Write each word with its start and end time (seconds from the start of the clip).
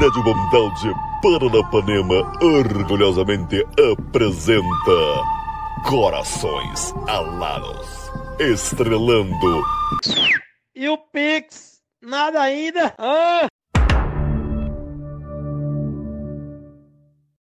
Rádio 0.00 0.24
Mundial 0.24 0.72
de 0.76 0.94
Paranapanema 1.22 2.32
orgulhosamente 2.42 3.62
apresenta 3.92 4.64
Corações 5.86 6.94
Alados, 7.06 8.10
estrelando. 8.38 9.62
E 10.74 10.88
o 10.88 10.96
Pix? 10.96 11.82
Nada 12.02 12.40
ainda? 12.40 12.94
Ah! 12.98 13.46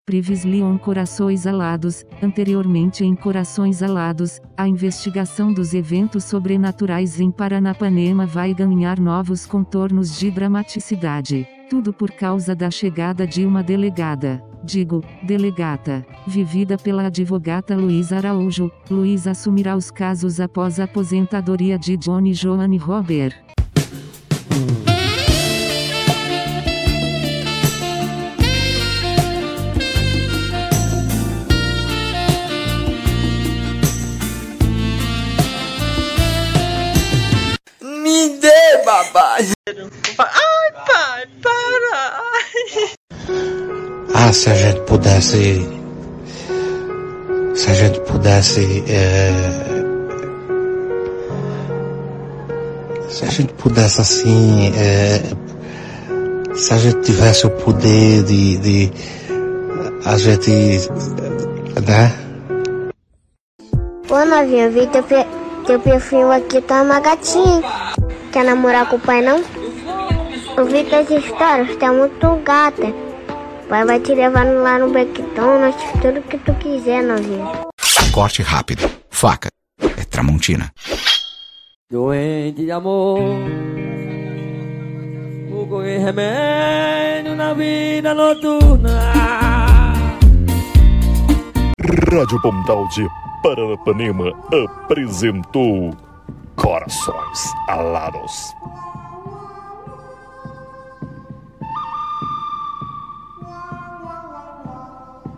Previously 0.06 0.62
on 0.62 0.78
Corações 0.78 1.48
Alados, 1.48 2.04
anteriormente 2.22 3.06
em 3.06 3.16
Corações 3.16 3.82
Alados, 3.82 4.42
a 4.58 4.68
investigação 4.68 5.54
dos 5.54 5.74
eventos 5.74 6.26
sobrenaturais 6.26 7.22
em 7.22 7.32
Paranapanema 7.32 8.26
vai 8.26 8.54
ganhar 8.54 9.00
novos 9.00 9.46
contornos 9.46 10.20
de 10.20 10.30
dramaticidade. 10.30 11.48
Tudo 11.70 11.94
por 11.94 12.10
causa 12.10 12.56
da 12.56 12.72
chegada 12.72 13.28
de 13.28 13.46
uma 13.46 13.62
delegada, 13.62 14.44
digo, 14.64 15.04
delegata, 15.22 16.04
vivida 16.26 16.80
pela 16.80 17.06
advogata 17.06 17.76
Luísa 17.76 18.18
Araújo. 18.18 18.72
Luísa 18.90 19.32
assumirá 19.32 19.76
os 19.76 19.92
casos 19.92 20.40
após 20.40 20.80
a 20.80 20.86
aposentadoria 20.86 21.78
de 21.78 21.96
Johnny 21.96 22.34
Joanne 22.34 22.78
Robert. 22.78 23.36
Me 37.80 38.40
dê, 38.40 38.84
babá. 38.84 39.59
Ah, 44.30 44.34
se 44.34 44.48
a 44.48 44.54
gente 44.54 44.82
pudesse. 44.82 45.68
Se 47.56 47.72
a 47.72 47.74
gente 47.74 48.00
pudesse. 48.02 48.84
é, 48.88 49.32
se 53.10 53.26
a 53.26 53.28
gente 53.28 53.54
pudesse 53.54 54.02
assim. 54.02 54.72
é, 54.78 55.24
se 56.54 56.74
a 56.76 56.78
gente 56.78 57.02
tivesse 57.02 57.48
o 57.48 57.50
poder 57.50 58.22
de. 58.22 58.58
de 58.58 58.92
a 60.06 60.16
gente. 60.16 60.52
né? 61.88 62.14
Pô, 64.08 64.24
novinha, 64.26 64.66
eu 64.66 64.72
vi 64.72 64.86
teu, 64.86 65.04
teu 65.66 65.80
perfil 65.80 66.32
aqui, 66.32 66.62
tá 66.62 66.84
uma 66.84 67.00
gatinha. 67.00 67.64
Quer 68.32 68.44
namorar 68.44 68.88
com 68.92 68.98
o 68.98 69.00
pai, 69.00 69.24
não? 69.24 69.44
Eu 70.56 70.66
vi 70.68 70.84
tuas 70.84 71.10
histórias, 71.10 71.76
é 71.82 71.90
muito 71.90 72.44
gata. 72.44 73.09
Pai 73.70 73.86
vai 73.86 74.00
te 74.00 74.16
levar 74.16 74.46
lá 74.46 74.80
no 74.80 74.88
McDonald's, 74.88 75.80
tudo 76.02 76.24
que 76.24 76.40
tu 76.40 76.54
quiser, 76.56 77.04
novinha. 77.04 77.46
Corte 78.12 78.42
rápido. 78.42 78.90
Faca. 79.12 79.50
É 79.80 80.04
Tramontina. 80.06 80.74
Doente 81.92 82.66
de 82.66 82.72
amor. 82.72 83.20
Vou 85.52 85.82
remédio 85.82 87.36
na 87.36 87.54
vida 87.54 88.16
noturna. 88.16 89.14
Rádio 92.12 92.40
Mundial 92.44 92.88
de 92.88 93.08
Paranapanema 93.44 94.34
apresentou 94.84 95.96
Corações 96.56 97.54
Alados, 97.68 98.52